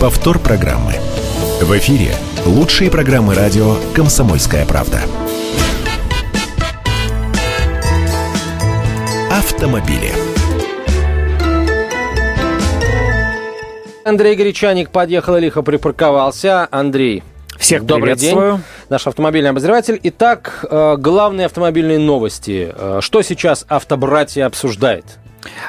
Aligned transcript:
Повтор 0.00 0.38
программы. 0.38 0.94
В 1.60 1.76
эфире 1.78 2.14
лучшие 2.46 2.90
программы 2.90 3.34
радио 3.34 3.76
«Комсомольская 3.94 4.64
правда». 4.64 5.00
Автомобили. 9.30 10.10
Андрей 14.04 14.36
Гречаник 14.36 14.88
подъехал 14.90 15.36
и 15.36 15.40
лихо 15.40 15.60
припарковался. 15.60 16.66
Андрей, 16.70 17.22
всех 17.58 17.84
добрый 17.84 18.16
день. 18.16 18.38
Наш 18.88 19.06
автомобильный 19.06 19.50
обозреватель. 19.50 20.00
Итак, 20.02 20.64
э, 20.70 20.96
главные 20.96 21.46
автомобильные 21.46 21.98
новости. 21.98 22.72
Э, 22.74 23.00
что 23.02 23.20
сейчас 23.20 23.66
автобратья 23.68 24.46
обсуждает? 24.46 25.18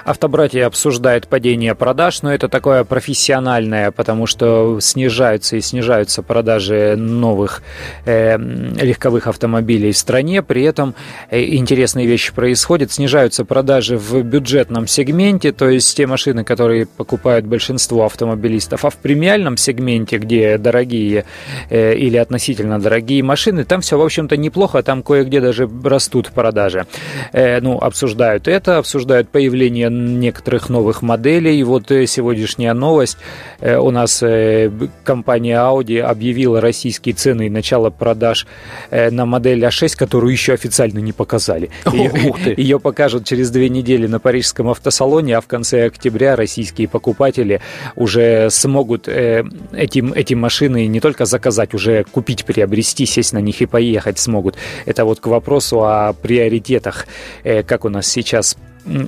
Автобратья 0.06 0.66
обсуждают 0.66 1.28
падение 1.28 1.76
продаж, 1.76 2.22
но 2.22 2.34
это 2.34 2.50
такое 2.50 2.84
профессиональное, 2.84 3.92
потому 3.92 4.26
что 4.26 4.80
снижаются 4.82 5.58
и 5.58 5.62
снижаются 5.62 6.24
продажи 6.24 6.96
новых 6.96 7.62
э, 8.06 8.38
легковых 8.38 9.28
автомобилей 9.28 9.92
в 9.92 9.98
стране. 9.98 10.42
При 10.42 10.64
этом 10.64 10.96
э, 11.30 11.44
интересные 11.44 12.08
вещи 12.08 12.34
происходят. 12.34 12.92
Снижаются 12.92 13.46
продажи 13.46 13.98
в 13.98 14.22
бюджетном 14.24 14.88
сегменте, 14.88 15.52
то 15.52 15.70
есть 15.70 15.96
те 15.96 16.08
машины, 16.08 16.44
которые 16.44 16.86
покупают 16.86 17.46
большинство 17.46 18.06
автомобилистов, 18.06 18.86
а 18.86 18.90
в 18.90 18.98
премиальном 18.98 19.58
сегменте, 19.58 20.18
где 20.18 20.58
дорогие 20.58 21.26
э, 21.70 21.96
или 21.96 22.18
относительно 22.18 22.80
дорогие 22.80 23.24
машины, 23.24 23.64
там 23.64 23.82
все, 23.82 23.98
в 23.98 24.02
общем-то, 24.02 24.38
неплохо, 24.38 24.84
там 24.84 25.04
кое-где 25.04 25.42
даже 25.42 25.70
растут 25.84 26.30
продажи. 26.30 26.86
Э, 27.34 27.60
ну, 27.62 27.78
обсуждают 27.78 28.48
это, 28.48 28.78
обсуждают 28.78 29.30
появление 29.30 29.67
появление 29.68 29.90
некоторых 29.90 30.70
новых 30.70 31.02
моделей. 31.02 31.62
Вот 31.64 31.92
э, 31.92 32.06
сегодняшняя 32.08 32.74
новость. 32.74 33.18
Э, 33.60 33.78
у 33.78 33.92
нас 33.92 34.24
э, 34.24 34.72
компания 35.04 35.58
Audi 35.58 36.00
объявила 36.00 36.62
российские 36.62 37.16
цены 37.16 37.48
и 37.48 37.50
начало 37.50 37.90
продаж 37.90 38.48
на 38.92 39.26
модель 39.26 39.64
А6, 39.66 39.98
которую 39.98 40.32
еще 40.32 40.54
официально 40.54 41.00
не 41.00 41.12
показали. 41.12 41.70
Ее, 41.92 42.56
ее 42.58 42.80
покажут 42.88 43.26
через 43.26 43.50
две 43.50 43.70
недели 43.70 44.08
на 44.08 44.20
парижском 44.20 44.70
автосалоне, 44.70 45.38
а 45.38 45.42
в 45.42 45.48
конце 45.48 45.86
октября 45.86 46.36
российские 46.36 46.88
покупатели 46.88 47.60
уже 47.96 48.50
смогут 48.50 49.08
эти, 49.08 50.14
эти 50.16 50.34
машины 50.34 50.88
не 50.88 51.00
только 51.00 51.26
заказать, 51.26 51.74
уже 51.74 52.04
купить, 52.04 52.46
приобрести, 52.46 53.06
сесть 53.06 53.34
на 53.34 53.40
них 53.40 53.62
и 53.62 53.66
поехать 53.66 54.20
смогут. 54.20 54.56
Это 54.86 55.06
вот 55.06 55.20
к 55.20 55.28
вопросу 55.28 55.84
о 55.84 56.14
приоритетах, 56.14 57.08
как 57.44 57.86
у 57.86 57.90
нас 57.90 58.08
сейчас 58.08 58.58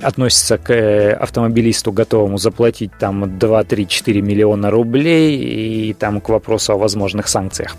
относится 0.02 0.58
к 0.58 0.70
э, 0.70 1.12
автомобилисту, 1.12 1.92
готовому 1.92 2.38
заплатить 2.38 2.90
там 2.98 3.38
2, 3.38 3.64
3, 3.64 3.86
4 3.86 4.22
миллиона 4.22 4.70
рублей 4.70 5.36
и 5.38 5.94
там 5.94 6.20
к 6.20 6.28
вопросу 6.28 6.72
о 6.72 6.76
возможных 6.76 7.28
санкциях. 7.28 7.76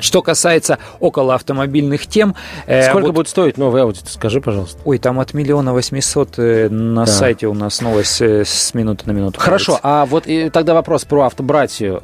Что 0.00 0.22
касается 0.22 0.78
около 1.00 1.34
автомобильных 1.34 2.06
тем... 2.06 2.34
Э, 2.66 2.88
Сколько 2.88 3.06
вот... 3.06 3.14
будет 3.14 3.28
стоить 3.28 3.56
новый 3.58 3.82
Audi? 3.82 3.98
Скажи, 4.06 4.40
пожалуйста. 4.40 4.80
Ой, 4.84 4.98
там 4.98 5.20
от 5.20 5.34
миллиона 5.34 5.72
восьмисот 5.72 6.34
э, 6.38 6.68
на 6.68 7.06
да. 7.06 7.12
сайте 7.12 7.46
у 7.46 7.54
нас 7.54 7.80
новость 7.80 8.20
с 8.20 8.74
минуты 8.74 9.04
на 9.06 9.12
минуту. 9.12 9.40
Хорошо, 9.40 9.72
появится. 9.72 9.88
а 10.02 10.06
вот 10.06 10.26
и 10.26 10.50
тогда 10.50 10.74
вопрос 10.74 11.04
про 11.04 11.22
автобратью. 11.26 12.02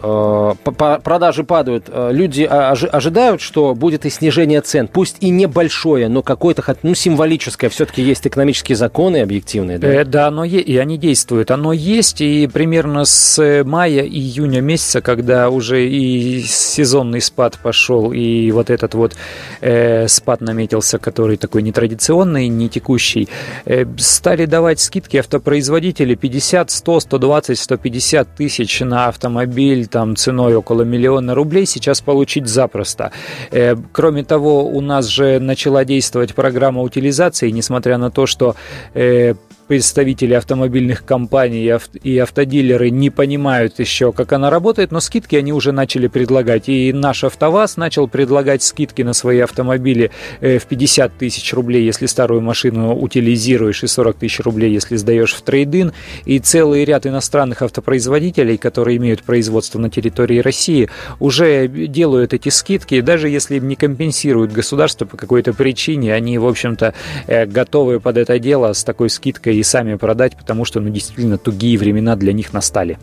Продажи 1.02 1.44
падают. 1.44 1.90
Люди 1.92 2.42
ожидают, 2.42 3.40
что 3.40 3.74
будет 3.74 4.06
и 4.06 4.10
снижение 4.10 4.60
цен. 4.60 4.88
Пусть 4.88 5.16
и 5.20 5.30
небольшое, 5.30 6.08
но 6.08 6.22
какое-то 6.22 6.62
ну, 6.82 6.94
символическое. 6.94 7.70
Все-таки 7.70 8.02
есть 8.02 8.26
экономические 8.26 8.76
законы 8.76 9.22
объективные. 9.22 9.78
Да, 9.78 10.04
да 10.04 10.26
оно 10.28 10.44
е- 10.44 10.60
и 10.60 10.76
они 10.76 10.98
действуют. 10.98 11.50
Оно 11.50 11.72
есть, 11.72 12.20
и 12.20 12.46
примерно 12.46 13.04
с 13.04 13.62
мая-июня 13.64 14.60
месяца, 14.60 15.00
когда 15.00 15.50
уже 15.50 15.86
и 15.88 16.42
сезонный 16.42 17.20
спад 17.20 17.58
пошел, 17.62 17.79
прошел, 17.80 18.12
и 18.12 18.50
вот 18.52 18.70
этот 18.70 18.94
вот 18.94 19.16
э, 19.60 20.08
спад 20.08 20.40
наметился, 20.40 20.98
который 20.98 21.36
такой 21.36 21.62
нетрадиционный, 21.62 22.48
не 22.48 22.68
текущий, 22.68 23.28
э, 23.66 23.84
стали 23.98 24.46
давать 24.46 24.80
скидки 24.80 25.16
автопроизводители 25.18 26.14
50, 26.14 26.70
100, 26.70 27.00
120, 27.00 27.58
150 27.58 28.36
тысяч 28.36 28.80
на 28.80 29.08
автомобиль 29.08 29.86
там 29.86 30.16
ценой 30.16 30.54
около 30.54 30.82
миллиона 30.82 31.34
рублей 31.34 31.66
сейчас 31.66 32.00
получить 32.00 32.46
запросто. 32.46 33.10
Э, 33.50 33.76
кроме 33.92 34.24
того, 34.24 34.66
у 34.66 34.80
нас 34.80 35.06
же 35.06 35.40
начала 35.40 35.84
действовать 35.84 36.34
программа 36.34 36.82
утилизации, 36.82 37.50
несмотря 37.50 37.98
на 37.98 38.10
то, 38.10 38.26
что 38.26 38.54
э, 38.94 39.34
представители 39.70 40.34
автомобильных 40.34 41.04
компаний 41.04 41.72
и 42.02 42.18
автодилеры 42.18 42.90
не 42.90 43.08
понимают 43.08 43.78
еще, 43.78 44.10
как 44.12 44.32
она 44.32 44.50
работает, 44.50 44.90
но 44.90 44.98
скидки 44.98 45.36
они 45.36 45.52
уже 45.52 45.70
начали 45.70 46.08
предлагать. 46.08 46.68
И 46.68 46.92
наш 46.92 47.22
АвтоВАЗ 47.22 47.76
начал 47.76 48.08
предлагать 48.08 48.64
скидки 48.64 49.02
на 49.02 49.12
свои 49.12 49.38
автомобили 49.38 50.10
э, 50.40 50.58
в 50.58 50.66
50 50.66 51.16
тысяч 51.16 51.54
рублей, 51.54 51.84
если 51.84 52.06
старую 52.06 52.40
машину 52.40 52.96
утилизируешь, 52.96 53.84
и 53.84 53.86
40 53.86 54.16
тысяч 54.16 54.40
рублей, 54.40 54.72
если 54.72 54.96
сдаешь 54.96 55.34
в 55.34 55.42
трейдин. 55.42 55.92
И 56.24 56.40
целый 56.40 56.84
ряд 56.84 57.06
иностранных 57.06 57.62
автопроизводителей, 57.62 58.58
которые 58.58 58.96
имеют 58.96 59.22
производство 59.22 59.78
на 59.78 59.88
территории 59.88 60.40
России, 60.40 60.90
уже 61.20 61.68
делают 61.68 62.34
эти 62.34 62.48
скидки, 62.48 63.00
даже 63.02 63.28
если 63.28 63.58
им 63.58 63.68
не 63.68 63.76
компенсируют 63.76 64.50
государство 64.50 65.04
по 65.04 65.16
какой-то 65.16 65.52
причине, 65.52 66.12
они, 66.12 66.38
в 66.38 66.46
общем-то, 66.48 66.92
э, 67.28 67.46
готовы 67.46 68.00
под 68.00 68.16
это 68.16 68.36
дело 68.40 68.72
с 68.72 68.82
такой 68.82 69.08
скидкой 69.10 69.59
и 69.60 69.64
сами 69.64 69.94
продать, 69.94 70.36
потому 70.36 70.64
что, 70.64 70.80
ну, 70.80 70.90
действительно, 70.90 71.38
тугие 71.38 71.78
времена 71.78 72.16
для 72.16 72.32
них 72.32 72.52
настали. 72.52 72.98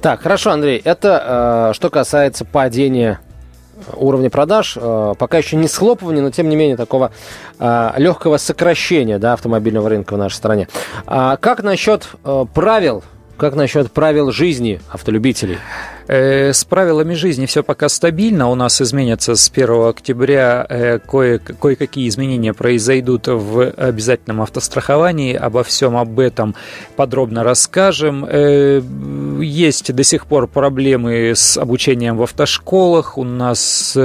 Так, 0.00 0.22
хорошо, 0.22 0.52
Андрей, 0.52 0.80
это 0.82 1.70
э, 1.70 1.74
что 1.74 1.90
касается 1.90 2.44
падения 2.44 3.20
уровня 3.94 4.30
продаж, 4.30 4.76
э, 4.80 5.14
пока 5.18 5.38
еще 5.38 5.56
не 5.56 5.68
схлопывания, 5.68 6.22
но 6.22 6.30
тем 6.30 6.48
не 6.48 6.56
менее 6.56 6.76
такого 6.76 7.12
э, 7.58 7.90
легкого 7.96 8.36
сокращения 8.36 9.18
да, 9.18 9.34
автомобильного 9.34 9.88
рынка 9.88 10.14
в 10.14 10.18
нашей 10.18 10.36
стране. 10.36 10.68
А 11.06 11.36
как 11.36 11.62
насчет 11.62 12.08
э, 12.24 12.44
правил 12.54 13.02
как 13.40 13.54
насчет 13.54 13.90
правил 13.90 14.30
жизни 14.30 14.80
автолюбителей? 14.90 15.56
Э, 16.08 16.52
с 16.52 16.62
правилами 16.64 17.14
жизни 17.14 17.46
все 17.46 17.62
пока 17.62 17.88
стабильно. 17.88 18.50
У 18.50 18.54
нас 18.54 18.82
изменятся 18.82 19.34
с 19.34 19.48
1 19.48 19.88
октября 19.88 20.66
э, 20.68 20.98
кое- 20.98 21.38
кое-какие 21.38 22.06
изменения 22.08 22.52
произойдут 22.52 23.28
в 23.28 23.70
обязательном 23.70 24.42
автостраховании. 24.42 25.34
Обо 25.34 25.64
всем 25.64 25.96
об 25.96 26.20
этом 26.20 26.54
подробно 26.96 27.42
расскажем. 27.42 28.26
Э, 28.28 28.82
есть 29.40 29.94
до 29.94 30.04
сих 30.04 30.26
пор 30.26 30.46
проблемы 30.46 31.32
с 31.34 31.56
обучением 31.56 32.18
в 32.18 32.22
автошколах. 32.22 33.16
У 33.16 33.24
нас 33.24 33.96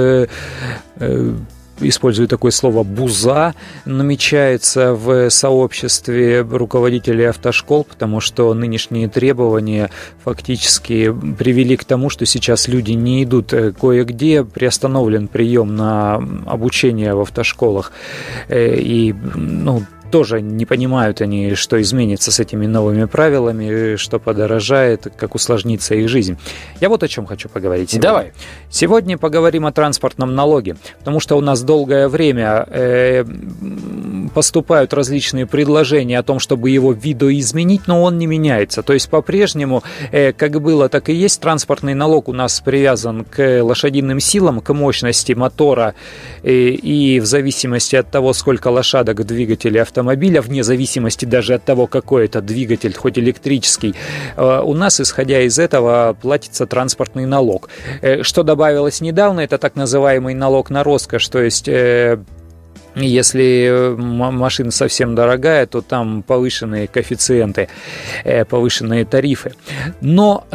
использую 1.80 2.28
такое 2.28 2.50
слово 2.50 2.82
«буза», 2.82 3.54
намечается 3.84 4.94
в 4.94 5.30
сообществе 5.30 6.40
руководителей 6.40 7.24
автошкол, 7.24 7.84
потому 7.84 8.20
что 8.20 8.52
нынешние 8.54 9.08
требования 9.08 9.90
фактически 10.24 11.14
привели 11.38 11.76
к 11.76 11.84
тому, 11.84 12.10
что 12.10 12.26
сейчас 12.26 12.68
люди 12.68 12.92
не 12.92 13.24
идут 13.24 13.52
э, 13.52 13.72
кое-где, 13.72 14.44
приостановлен 14.44 15.28
прием 15.28 15.76
на 15.76 16.16
обучение 16.46 17.14
в 17.14 17.20
автошколах. 17.20 17.92
Э, 18.48 18.76
и 18.76 19.12
ну, 19.12 19.82
тоже 20.16 20.40
не 20.40 20.64
понимают 20.64 21.20
они, 21.20 21.54
что 21.56 21.78
изменится 21.82 22.32
с 22.32 22.40
этими 22.40 22.64
новыми 22.64 23.04
правилами, 23.04 23.96
что 23.96 24.18
подорожает, 24.18 25.08
как 25.14 25.34
усложнится 25.34 25.94
их 25.94 26.08
жизнь. 26.08 26.38
Я 26.80 26.88
вот 26.88 27.02
о 27.02 27.08
чем 27.08 27.26
хочу 27.26 27.50
поговорить 27.50 27.90
сегодня. 27.90 28.08
Давай. 28.08 28.32
Сегодня 28.70 29.18
поговорим 29.18 29.66
о 29.66 29.72
транспортном 29.72 30.34
налоге, 30.34 30.78
потому 31.00 31.20
что 31.20 31.36
у 31.36 31.42
нас 31.42 31.62
долгое 31.62 32.08
время 32.08 32.66
э, 32.70 33.24
поступают 34.36 34.92
различные 34.92 35.46
предложения 35.46 36.18
о 36.18 36.22
том, 36.22 36.40
чтобы 36.40 36.68
его 36.68 36.92
видоизменить, 36.92 37.86
но 37.86 38.02
он 38.02 38.18
не 38.18 38.26
меняется. 38.26 38.82
То 38.82 38.92
есть 38.92 39.08
по-прежнему, 39.08 39.82
э, 40.12 40.34
как 40.34 40.60
было, 40.60 40.90
так 40.90 41.08
и 41.08 41.14
есть, 41.14 41.40
транспортный 41.40 41.94
налог 41.94 42.28
у 42.28 42.34
нас 42.34 42.60
привязан 42.60 43.24
к 43.24 43.62
лошадиным 43.62 44.20
силам, 44.20 44.60
к 44.60 44.74
мощности 44.74 45.32
мотора, 45.32 45.94
э, 46.42 46.50
и 46.52 47.18
в 47.18 47.24
зависимости 47.24 47.96
от 47.96 48.10
того, 48.10 48.34
сколько 48.34 48.68
лошадок 48.68 49.20
в 49.20 49.24
двигателе 49.24 49.80
автомобиля, 49.80 50.42
вне 50.42 50.62
зависимости 50.62 51.24
даже 51.24 51.54
от 51.54 51.64
того, 51.64 51.86
какой 51.86 52.26
это 52.26 52.42
двигатель, 52.42 52.92
хоть 52.94 53.18
электрический, 53.18 53.94
э, 54.36 54.60
у 54.62 54.74
нас, 54.74 55.00
исходя 55.00 55.40
из 55.40 55.58
этого, 55.58 56.14
платится 56.20 56.66
транспортный 56.66 57.24
налог. 57.24 57.70
Что 58.20 58.42
добавилось 58.42 59.00
недавно, 59.00 59.40
это 59.40 59.56
так 59.56 59.76
называемый 59.76 60.34
налог 60.34 60.68
на 60.68 60.84
роскошь, 60.84 61.26
то 61.28 61.40
есть 61.40 61.70
если 62.94 63.94
машина 63.96 64.70
совсем 64.70 65.14
дорогая, 65.14 65.66
то 65.66 65.80
там 65.80 66.22
повышенные 66.22 66.86
коэффициенты, 66.86 67.68
повышенные 68.48 69.04
тарифы. 69.04 69.54
Но 70.00 70.46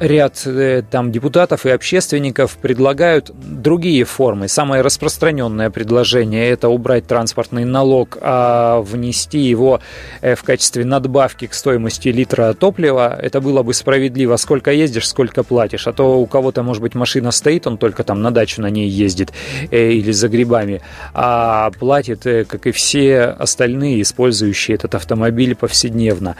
ряд 0.00 0.42
э, 0.46 0.82
там 0.90 1.12
депутатов 1.12 1.64
и 1.64 1.70
общественников 1.70 2.56
предлагают 2.56 3.30
другие 3.34 4.04
формы. 4.04 4.48
Самое 4.48 4.82
распространенное 4.82 5.70
предложение– 5.70 6.48
это 6.50 6.68
убрать 6.68 7.06
транспортный 7.06 7.64
налог, 7.64 8.18
а 8.20 8.80
внести 8.80 9.38
его 9.38 9.80
э, 10.20 10.34
в 10.34 10.42
качестве 10.42 10.84
надбавки 10.84 11.46
к 11.46 11.54
стоимости 11.54 12.08
литра 12.08 12.52
топлива. 12.54 13.16
Это 13.20 13.40
было 13.40 13.62
бы 13.62 13.74
справедливо. 13.74 14.36
Сколько 14.36 14.72
ездишь, 14.72 15.08
сколько 15.08 15.42
платишь. 15.44 15.86
А 15.86 15.92
то 15.92 16.18
у 16.18 16.26
кого-то, 16.26 16.62
может 16.62 16.82
быть, 16.82 16.94
машина 16.94 17.30
стоит, 17.30 17.66
он 17.66 17.78
только 17.78 18.02
там 18.02 18.22
на 18.22 18.30
дачу 18.30 18.60
на 18.60 18.70
ней 18.70 18.88
ездит 18.88 19.32
э, 19.70 19.92
или 19.92 20.10
за 20.10 20.28
грибами, 20.28 20.82
а 21.14 21.70
платит, 21.78 22.22
как 22.22 22.66
и 22.66 22.72
все 22.72 23.24
остальные, 23.24 24.02
использующие 24.02 24.74
этот 24.74 24.94
автомобиль 24.94 25.54
повседневно. 25.54 26.36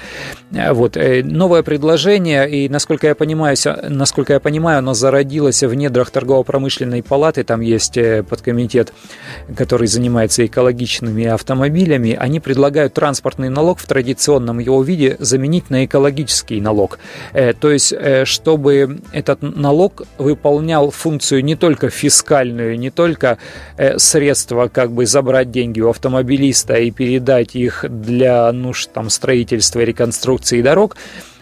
Вот. 0.51 0.97
Новое 1.25 1.63
предложение, 1.63 2.51
и, 2.51 2.69
насколько 2.69 3.07
я 3.07 3.15
понимаю, 3.15 3.52
понимаю, 3.55 3.91
насколько 3.91 4.33
я 4.33 4.41
понимаю, 4.41 4.79
оно 4.79 4.95
зародилось 4.95 5.63
в 5.63 5.75
недрах 5.75 6.11
торгово-промышленной 6.11 7.03
палаты. 7.03 7.45
Там 7.45 7.61
есть 7.61 7.97
э, 7.97 8.23
подкомитет, 8.23 8.93
который 9.57 9.87
занимается 9.87 10.45
экологичными 10.47 11.27
автомобилями. 11.27 12.17
Они 12.19 12.41
предлагают 12.41 12.95
транспортный 12.95 13.49
налог 13.49 13.79
в 13.79 13.87
традиционном 13.87 14.59
его 14.59 14.83
виде 14.83 15.17
заменить 15.19 15.71
на 15.71 15.85
экологический 15.85 16.61
налог. 16.61 16.99
Э, 17.33 17.53
то 17.53 17.71
есть, 17.71 17.93
э, 17.93 18.25
чтобы 18.25 19.01
этот 19.13 19.43
налог 19.43 20.03
выполнял 20.19 20.91
функцию 20.91 21.45
не 21.45 21.57
только 21.57 21.91
фискальную, 21.91 22.79
не 22.79 22.91
только 22.91 23.39
средства 23.97 24.69
как 24.69 24.93
бы 24.93 25.07
забрать 25.07 25.51
деньги 25.51 25.81
у 25.81 25.91
автомобилиста 25.91 26.75
и 26.75 26.91
передать 26.91 27.55
их 27.57 27.85
для 27.89 28.51
нужд 28.53 28.91
там, 28.93 29.11
строительства 29.11 29.81
и 29.81 29.85
реконструкции 29.85 30.63
дорог, 30.63 30.97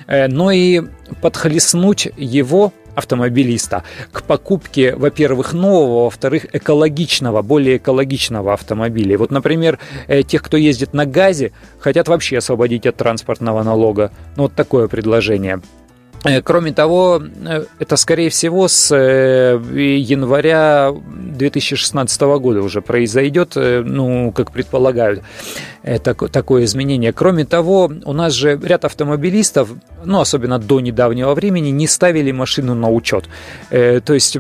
но 0.06 0.50
и 0.50 0.82
подхлестнуть 1.20 2.08
его 2.16 2.72
автомобилиста 2.94 3.84
к 4.12 4.22
покупке, 4.22 4.94
во-первых, 4.94 5.52
нового, 5.52 6.04
во-вторых, 6.04 6.46
экологичного, 6.52 7.42
более 7.42 7.76
экологичного 7.76 8.52
автомобиля. 8.52 9.16
Вот, 9.18 9.30
например, 9.30 9.78
э, 10.08 10.22
тех, 10.22 10.42
кто 10.42 10.56
ездит 10.56 10.92
на 10.92 11.06
газе, 11.06 11.52
хотят 11.78 12.08
вообще 12.08 12.38
освободить 12.38 12.86
от 12.86 12.96
транспортного 12.96 13.62
налога. 13.62 14.10
Ну, 14.36 14.44
вот 14.44 14.54
такое 14.54 14.88
предложение. 14.88 15.60
Э, 16.24 16.42
кроме 16.42 16.72
того, 16.72 17.22
э, 17.22 17.64
это, 17.78 17.96
скорее 17.96 18.28
всего, 18.28 18.68
с 18.68 18.94
э, 18.94 19.58
января 19.74 20.92
2016 20.92 22.20
года 22.20 22.60
уже 22.60 22.82
произойдет, 22.82 23.52
ну, 23.54 24.32
как 24.32 24.52
предполагают, 24.52 25.22
такое 25.82 26.64
изменение. 26.64 27.12
Кроме 27.12 27.46
того, 27.46 27.90
у 28.04 28.12
нас 28.12 28.34
же 28.34 28.60
ряд 28.62 28.84
автомобилистов, 28.84 29.70
ну, 30.04 30.20
особенно 30.20 30.58
до 30.58 30.80
недавнего 30.80 31.34
времени, 31.34 31.70
не 31.70 31.86
ставили 31.86 32.32
машину 32.32 32.74
на 32.74 32.90
учет. 32.90 33.24
То 33.70 34.02
есть 34.12 34.36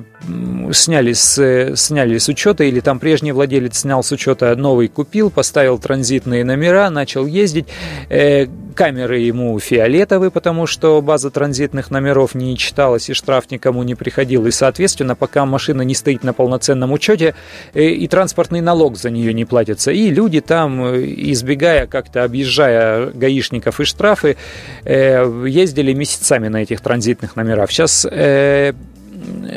сняли 0.72 1.14
с, 1.14 1.76
сняли 1.76 2.18
с 2.18 2.28
учета, 2.28 2.64
или 2.64 2.80
там 2.80 2.98
прежний 2.98 3.32
владелец 3.32 3.78
снял 3.78 4.02
с 4.02 4.12
учета, 4.12 4.54
новый 4.54 4.88
купил, 4.88 5.30
поставил 5.30 5.78
транзитные 5.78 6.44
номера, 6.44 6.90
начал 6.90 7.24
ездить. 7.24 7.66
Камеры 8.08 9.18
ему 9.18 9.58
фиолетовые, 9.58 10.30
потому 10.30 10.66
что 10.66 11.00
база 11.00 11.30
транзитных 11.70 11.90
номеров 11.90 12.34
не 12.34 12.56
читалась 12.56 13.08
и 13.08 13.14
штраф 13.14 13.50
никому 13.50 13.82
не 13.82 13.94
приходил. 13.94 14.46
И, 14.46 14.50
соответственно, 14.50 15.14
пока 15.14 15.46
машина 15.46 15.82
не 15.82 15.94
стоит 15.94 16.24
на 16.24 16.32
полноценном 16.32 16.92
учете, 16.92 17.34
э, 17.74 17.90
и 17.90 18.08
транспортный 18.08 18.60
налог 18.60 18.96
за 18.96 19.10
нее 19.10 19.32
не 19.32 19.44
платится. 19.44 19.92
И 19.92 20.10
люди 20.10 20.40
там, 20.40 20.84
э, 20.84 21.04
избегая 21.32 21.86
как-то, 21.86 22.24
объезжая 22.24 23.10
гаишников 23.10 23.80
и 23.80 23.84
штрафы, 23.84 24.36
э, 24.84 25.46
ездили 25.48 25.92
месяцами 25.94 26.48
на 26.48 26.62
этих 26.62 26.80
транзитных 26.80 27.36
номерах. 27.36 27.70
Сейчас 27.70 28.06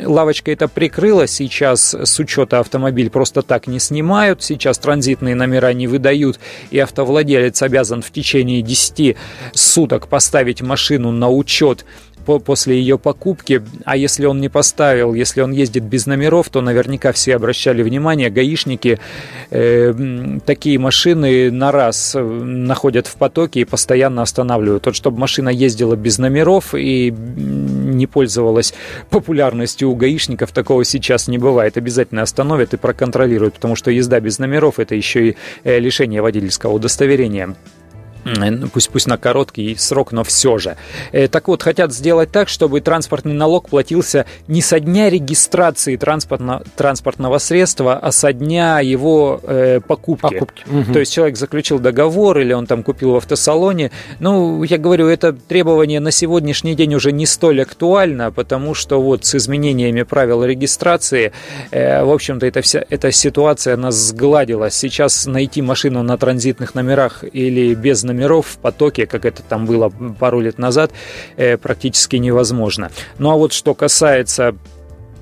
лавочка 0.04 0.50
это 0.50 0.68
прикрыла, 0.68 1.26
сейчас 1.26 1.94
с 1.94 2.18
учета 2.18 2.60
автомобиль 2.60 3.10
просто 3.10 3.42
так 3.42 3.66
не 3.66 3.78
снимают, 3.78 4.42
сейчас 4.42 4.78
транзитные 4.78 5.34
номера 5.34 5.72
не 5.72 5.86
выдают, 5.86 6.38
и 6.70 6.78
автовладелец 6.78 7.62
обязан 7.62 8.02
в 8.02 8.10
течение 8.10 8.62
10 8.62 9.16
суток 9.52 10.08
поставить 10.08 10.62
машину 10.62 11.12
на 11.12 11.30
учет 11.30 11.84
по 12.24 12.38
после 12.38 12.78
ее 12.78 12.98
покупки, 12.98 13.62
а 13.84 13.96
если 13.96 14.26
он 14.26 14.40
не 14.40 14.48
поставил, 14.48 15.14
если 15.14 15.40
он 15.40 15.52
ездит 15.52 15.84
без 15.84 16.06
номеров, 16.06 16.48
то 16.48 16.60
наверняка 16.60 17.12
все 17.12 17.36
обращали 17.36 17.82
внимание, 17.82 18.30
гаишники 18.30 18.98
э, 19.50 20.38
такие 20.44 20.78
машины 20.78 21.50
на 21.50 21.70
раз 21.70 22.14
э, 22.14 22.22
находят 22.22 23.06
в 23.06 23.16
потоке 23.16 23.60
и 23.60 23.64
постоянно 23.64 24.22
останавливают. 24.22 24.86
Вот 24.86 24.96
чтобы 24.96 25.18
машина 25.18 25.50
ездила 25.50 25.96
без 25.96 26.18
номеров 26.18 26.74
и 26.74 27.10
не 27.94 28.06
пользовалась 28.06 28.74
популярностью 29.10 29.90
у 29.90 29.94
гаишников, 29.94 30.52
такого 30.52 30.84
сейчас 30.84 31.28
не 31.28 31.38
бывает. 31.38 31.76
Обязательно 31.76 32.22
остановят 32.22 32.74
и 32.74 32.76
проконтролируют, 32.76 33.54
потому 33.54 33.76
что 33.76 33.90
езда 33.90 34.20
без 34.20 34.38
номеров 34.38 34.78
это 34.78 34.94
еще 34.94 35.28
и 35.28 35.36
э, 35.64 35.78
лишение 35.78 36.22
водительского 36.22 36.72
удостоверения. 36.72 37.54
Ну, 38.24 38.68
пусть, 38.68 38.90
пусть 38.90 39.06
на 39.06 39.18
короткий 39.18 39.76
срок, 39.76 40.12
но 40.12 40.24
все 40.24 40.58
же. 40.58 40.76
Э, 41.12 41.28
так 41.28 41.48
вот, 41.48 41.62
хотят 41.62 41.92
сделать 41.92 42.30
так, 42.30 42.48
чтобы 42.48 42.80
транспортный 42.80 43.34
налог 43.34 43.68
платился 43.68 44.26
не 44.48 44.62
со 44.62 44.80
дня 44.80 45.10
регистрации 45.10 45.96
транспортно, 45.96 46.62
транспортного 46.76 47.38
средства, 47.38 47.98
а 47.98 48.12
со 48.12 48.32
дня 48.32 48.80
его 48.80 49.40
э, 49.42 49.80
покупки. 49.86 50.22
покупки. 50.22 50.64
Угу. 50.66 50.92
То 50.92 51.00
есть 51.00 51.12
человек 51.12 51.36
заключил 51.36 51.78
договор 51.78 52.38
или 52.38 52.52
он 52.52 52.66
там 52.66 52.82
купил 52.82 53.12
в 53.12 53.16
автосалоне. 53.16 53.90
Ну, 54.20 54.62
я 54.62 54.78
говорю, 54.78 55.08
это 55.08 55.32
требование 55.32 56.00
на 56.00 56.10
сегодняшний 56.10 56.74
день 56.74 56.94
уже 56.94 57.12
не 57.12 57.26
столь 57.26 57.62
актуально, 57.62 58.30
потому 58.32 58.74
что 58.74 59.00
вот 59.00 59.24
с 59.24 59.34
изменениями 59.34 60.02
правил 60.02 60.44
регистрации, 60.44 61.32
э, 61.70 62.02
в 62.04 62.10
общем-то, 62.10 62.46
эта 62.46 62.62
вся 62.62 62.84
эта 62.88 63.12
ситуация, 63.12 63.74
она 63.74 63.90
сгладилась. 63.90 64.74
Сейчас 64.74 65.26
найти 65.26 65.62
машину 65.62 66.02
на 66.02 66.16
транзитных 66.16 66.74
номерах 66.74 67.24
или 67.32 67.74
без 67.74 68.02
номеров 68.02 68.13
номеров 68.14 68.46
в 68.46 68.58
потоке, 68.58 69.06
как 69.06 69.24
это 69.24 69.42
там 69.42 69.66
было 69.66 69.90
пару 70.18 70.40
лет 70.40 70.58
назад, 70.58 70.92
э, 71.36 71.56
практически 71.56 72.16
невозможно. 72.16 72.90
Ну 73.18 73.30
а 73.30 73.36
вот 73.36 73.52
что 73.52 73.74
касается 73.74 74.54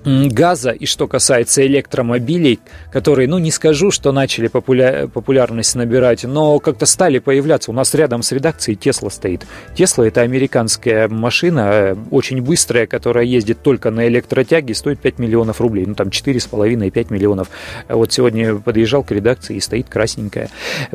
газа. 0.04 0.70
И 0.70 0.86
что 0.86 1.06
касается 1.06 1.66
электромобилей, 1.66 2.60
которые, 2.92 3.28
ну, 3.28 3.38
не 3.38 3.50
скажу, 3.50 3.90
что 3.90 4.12
начали 4.12 4.48
популя... 4.48 5.08
популярность 5.08 5.74
набирать, 5.74 6.24
но 6.24 6.58
как-то 6.58 6.86
стали 6.86 7.18
появляться. 7.18 7.70
У 7.70 7.74
нас 7.74 7.94
рядом 7.94 8.22
с 8.22 8.32
редакцией 8.32 8.76
Тесла 8.76 9.10
стоит. 9.10 9.46
Тесла– 9.74 10.06
это 10.06 10.22
американская 10.22 11.08
машина, 11.08 11.70
э, 11.72 11.96
очень 12.10 12.42
быстрая, 12.42 12.86
которая 12.86 13.24
ездит 13.24 13.62
только 13.62 13.90
на 13.90 14.08
электротяге, 14.08 14.74
стоит 14.74 15.00
5 15.00 15.18
миллионов 15.18 15.60
рублей. 15.60 15.86
Ну, 15.86 15.94
там 15.94 16.08
4,5 16.08 16.86
и 16.86 16.90
5 16.90 17.10
миллионов. 17.10 17.48
Вот 17.88 18.12
сегодня 18.12 18.56
подъезжал 18.56 19.04
к 19.04 19.12
редакции 19.12 19.56
и 19.56 19.60
стоит 19.60 19.88
красненькая, 19.88 20.50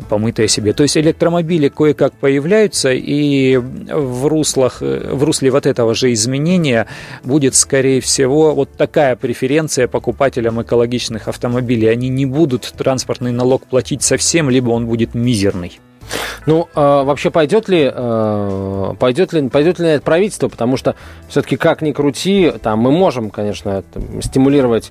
помытая 0.08 0.48
себе. 0.48 0.72
То 0.72 0.82
есть 0.82 0.96
электромобили 0.96 1.68
кое-как 1.68 2.12
появляются, 2.14 2.92
и 2.92 3.56
в 3.56 4.26
руслах, 4.26 4.78
э, 4.82 5.10
в 5.12 5.24
русле 5.24 5.50
вот 5.50 5.66
этого 5.66 5.94
же 5.94 6.12
изменения 6.12 6.86
будет, 7.24 7.54
скорее 7.54 8.00
всего, 8.00 8.54
вот 8.54 8.70
такая 8.76 8.97
такая 8.98 9.14
преференция 9.14 9.86
покупателям 9.86 10.60
экологичных 10.60 11.28
автомобилей. 11.28 11.86
Они 11.86 12.08
не 12.08 12.26
будут 12.26 12.62
транспортный 12.76 13.30
налог 13.30 13.64
платить 13.64 14.02
совсем, 14.02 14.50
либо 14.50 14.70
он 14.70 14.86
будет 14.86 15.14
мизерный. 15.14 15.78
Ну, 16.46 16.68
э, 16.74 16.80
вообще 16.80 17.30
пойдет 17.30 17.68
ли, 17.68 17.88
э, 17.94 18.94
пойдет 18.98 19.32
ли, 19.32 19.48
пойдет 19.50 19.78
ли 19.78 19.86
это 19.86 20.04
правительство, 20.04 20.48
потому 20.48 20.76
что 20.76 20.96
все-таки 21.28 21.56
как 21.56 21.80
ни 21.80 21.92
крути, 21.92 22.52
там 22.60 22.80
мы 22.80 22.90
можем, 22.90 23.30
конечно, 23.30 23.84
стимулировать 24.20 24.90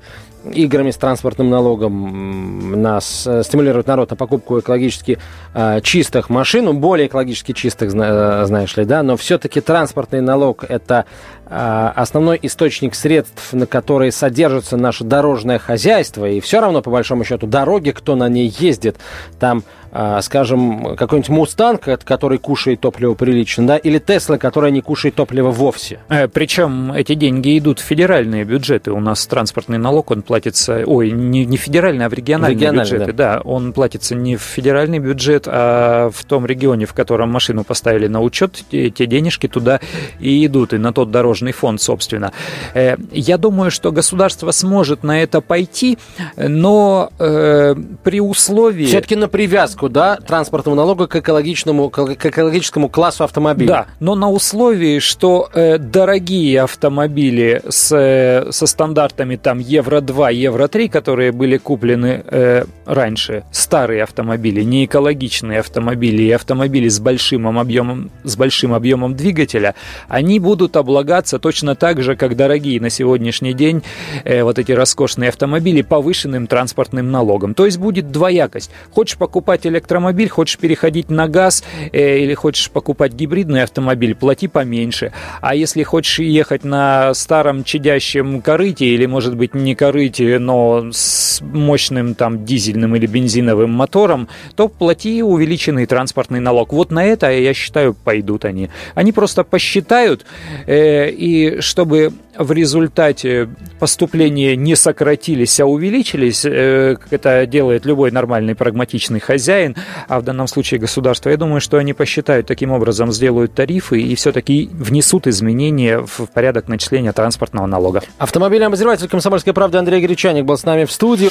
играми 0.54 0.92
с 0.92 0.98
транспортным 0.98 1.50
налогом 1.50 2.82
нас 2.82 3.26
э, 3.28 3.44
стимулировать 3.44 3.88
народ 3.88 4.12
на 4.12 4.16
покупку 4.16 4.60
экологически 4.60 5.20
э, 5.54 5.82
чистых 5.82 6.30
машин, 6.30 6.66
ну, 6.66 6.74
более 6.74 7.08
экологически 7.08 7.52
чистых, 7.52 7.92
знаешь 7.92 8.78
ли, 8.78 8.86
да, 8.86 9.04
но 9.04 9.18
все-таки 9.18 9.60
транспортный 9.60 10.22
налог 10.22 10.64
это 10.64 11.06
основной 11.50 12.40
источник 12.42 12.96
средств, 12.96 13.54
на 13.54 13.66
которые 13.66 14.12
содержится 14.12 14.78
наше 14.78 15.04
дорожное 15.04 15.60
хозяйство, 15.60 16.28
и 16.28 16.40
все 16.40 16.60
равно, 16.60 16.82
по 16.82 16.92
большому 16.92 17.24
счету, 17.24 17.48
дороги, 17.48 17.92
кто 17.92 18.16
на 18.16 18.28
ней 18.30 18.54
ездит, 18.60 18.98
там 19.40 19.64
а, 19.92 20.22
скажем, 20.22 20.96
какой-нибудь 20.96 21.30
Мустанг, 21.30 21.82
который 22.04 22.38
кушает 22.38 22.82
топливо 22.82 23.14
прилично, 23.14 23.66
да, 23.68 23.78
или 23.78 24.00
Тесла, 24.00 24.38
которая 24.38 24.72
не 24.72 24.82
кушает 24.82 25.16
топливо 25.16 25.52
вовсе. 25.52 26.00
Причем 26.34 26.92
эти 26.92 27.16
деньги 27.16 27.58
идут 27.58 27.80
в 27.80 27.84
федеральные 27.84 28.44
бюджеты. 28.44 28.92
У 28.92 29.00
нас 29.00 29.26
транспортный 29.26 29.78
налог, 29.78 30.12
он 30.12 30.22
платится, 30.22 30.84
ой, 30.86 31.12
не, 31.12 31.46
не 31.46 31.58
федеральный, 31.58 32.06
а 32.06 32.10
в 32.10 32.14
региональные 32.14 32.56
региональный, 32.56 32.84
бюджеты. 32.84 33.14
Да. 33.14 33.36
да, 33.36 33.42
он 33.42 33.74
платится 33.74 34.16
не 34.16 34.36
в 34.36 34.42
федеральный 34.42 35.00
бюджет, 35.00 35.48
а 35.48 36.10
в 36.14 36.24
том 36.26 36.46
регионе, 36.46 36.86
в 36.86 36.94
котором 36.94 37.32
машину 37.32 37.64
поставили 37.64 38.08
на 38.08 38.22
учет, 38.22 38.64
те, 38.70 38.90
те 38.90 39.06
денежки 39.06 39.48
туда 39.48 39.80
и 40.20 40.46
идут, 40.46 40.74
и 40.74 40.78
на 40.78 40.94
тот 40.94 41.12
дорожный 41.12 41.37
фонд, 41.52 41.82
собственно. 41.82 42.32
Э, 42.74 42.96
я 43.12 43.38
думаю, 43.38 43.72
что 43.72 43.92
государство 43.92 44.52
сможет 44.52 45.04
на 45.04 45.22
это 45.22 45.42
пойти, 45.42 45.98
но 46.38 47.12
э, 47.20 47.76
при 48.04 48.22
условии... 48.22 48.86
Все-таки 48.86 49.16
на 49.16 49.28
привязку, 49.28 49.90
да, 49.90 50.16
транспортного 50.16 50.76
налога 50.76 51.08
к 51.08 51.16
экологичному, 51.16 51.90
к 51.90 52.00
экологическому 52.00 52.90
классу 52.90 53.24
автомобиля. 53.24 53.68
Да, 53.68 53.88
но 54.00 54.16
на 54.16 54.30
условии, 54.32 55.00
что 55.00 55.50
э, 55.54 55.78
дорогие 55.78 56.62
автомобили 56.62 57.62
с, 57.68 58.48
со 58.52 58.66
стандартами 58.66 59.36
там 59.36 59.60
Евро-2, 59.60 60.34
Евро-3, 60.34 60.90
которые 60.90 61.32
были 61.32 61.58
куплены 61.58 62.24
э, 62.26 62.64
раньше, 62.86 63.44
старые 63.52 64.04
автомобили, 64.04 64.62
не 64.62 64.86
экологичные 64.86 65.60
автомобили 65.60 66.24
и 66.24 66.32
автомобили 66.32 66.88
с 66.88 67.00
большим 67.00 67.48
объемом, 67.60 68.12
с 68.24 68.38
большим 68.38 68.74
объемом 68.74 69.16
двигателя, 69.16 69.76
они 70.08 70.40
будут 70.40 70.78
облагаться 70.78 71.27
точно 71.32 71.76
так 71.76 72.02
же, 72.02 72.16
как 72.16 72.36
дорогие 72.36 72.80
на 72.80 72.90
сегодняшний 72.90 73.54
день 73.54 73.84
э, 74.24 74.44
вот 74.44 74.58
эти 74.60 74.72
роскошные 74.72 75.30
автомобили 75.30 75.82
повышенным 75.82 76.48
транспортным 76.48 77.12
налогом. 77.12 77.54
То 77.54 77.66
есть 77.66 77.78
будет 77.78 78.12
двоякость. 78.12 78.72
Хочешь 78.92 79.18
покупать 79.18 79.68
электромобиль, 79.68 80.30
хочешь 80.30 80.58
переходить 80.58 81.10
на 81.10 81.28
газ 81.28 81.64
э, 81.92 82.20
или 82.20 82.34
хочешь 82.34 82.70
покупать 82.72 83.14
гибридный 83.14 83.64
автомобиль, 83.64 84.16
плати 84.16 84.48
поменьше. 84.48 85.12
А 85.42 85.56
если 85.56 85.84
хочешь 85.84 86.20
ехать 86.20 86.64
на 86.64 87.14
старом 87.14 87.64
чадящем 87.64 88.42
корыте 88.42 88.86
или, 88.86 89.06
может 89.06 89.36
быть, 89.36 89.54
не 89.54 89.76
корыте, 89.76 90.40
но 90.40 90.88
с 90.92 91.42
мощным 91.42 92.16
там 92.16 92.46
дизельным 92.46 92.96
или 92.96 93.06
бензиновым 93.06 93.72
мотором, 93.72 94.28
то 94.56 94.68
плати 94.68 95.22
увеличенный 95.22 95.86
транспортный 95.86 96.40
налог. 96.40 96.74
Вот 96.74 96.92
на 96.92 97.04
это, 97.04 97.32
я 97.32 97.54
считаю, 97.54 97.94
пойдут 97.94 98.46
они. 98.46 98.70
Они 98.96 99.12
просто 99.12 99.44
посчитают, 99.44 100.26
э, 100.66 101.10
и 101.18 101.60
чтобы 101.62 102.14
в 102.38 102.52
результате 102.52 103.50
поступления 103.80 104.56
не 104.56 104.76
сократились, 104.76 105.60
а 105.60 105.66
увеличились, 105.66 106.46
э, 106.46 106.96
как 107.00 107.12
это 107.12 107.46
делает 107.46 107.86
любой 107.86 108.12
нормальный 108.12 108.56
прагматичный 108.56 109.20
хозяин, 109.20 109.76
а 110.08 110.20
в 110.20 110.24
данном 110.24 110.48
случае 110.48 110.80
государство, 110.80 111.30
я 111.30 111.38
думаю, 111.38 111.60
что 111.60 111.78
они 111.78 111.94
посчитают 111.94 112.48
таким 112.48 112.72
образом, 112.72 113.12
сделают 113.12 113.54
тарифы 113.54 114.00
и 114.00 114.16
все-таки 114.16 114.70
внесут 114.72 115.28
изменения 115.28 116.00
в 116.00 116.28
порядок 116.34 116.68
начисления 116.68 117.12
транспортного 117.12 117.66
налога. 117.66 118.04
Автомобильный 118.18 118.68
обозреватель 118.68 119.08
«Комсомольской 119.08 119.54
правды» 119.54 119.78
Андрей 119.78 120.02
Гречаник 120.02 120.46
был 120.46 120.58
с 120.58 120.64
нами 120.64 120.86
в 120.86 120.92
студии. 120.92 121.30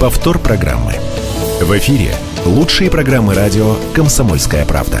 Повтор 0.00 0.38
программы. 0.38 0.92
В 1.60 1.76
эфире 1.76 2.12
лучшие 2.46 2.90
программы 2.90 3.34
радио 3.34 3.74
«Комсомольская 3.94 4.64
правда». 4.64 5.00